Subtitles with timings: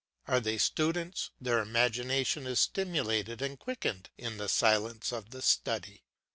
[0.27, 6.05] Are they students, their imagination is stimulated and quickened in the silence of the study.